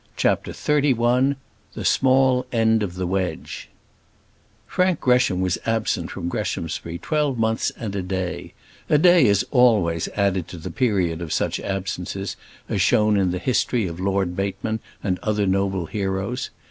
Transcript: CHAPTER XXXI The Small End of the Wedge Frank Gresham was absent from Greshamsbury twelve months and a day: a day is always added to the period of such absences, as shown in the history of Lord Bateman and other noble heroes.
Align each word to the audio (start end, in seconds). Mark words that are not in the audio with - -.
CHAPTER 0.17 0.51
XXXI 0.51 1.35
The 1.75 1.85
Small 1.85 2.47
End 2.51 2.81
of 2.81 2.95
the 2.95 3.05
Wedge 3.05 3.69
Frank 4.65 4.99
Gresham 4.99 5.41
was 5.41 5.59
absent 5.63 6.09
from 6.09 6.27
Greshamsbury 6.27 6.97
twelve 6.97 7.37
months 7.37 7.71
and 7.77 7.95
a 7.95 8.01
day: 8.01 8.55
a 8.89 8.97
day 8.97 9.27
is 9.27 9.45
always 9.51 10.07
added 10.15 10.47
to 10.47 10.57
the 10.57 10.71
period 10.71 11.21
of 11.21 11.31
such 11.31 11.59
absences, 11.59 12.35
as 12.67 12.81
shown 12.81 13.15
in 13.15 13.29
the 13.29 13.37
history 13.37 13.85
of 13.85 13.99
Lord 13.99 14.35
Bateman 14.35 14.79
and 15.03 15.19
other 15.19 15.45
noble 15.45 15.85
heroes. 15.85 16.49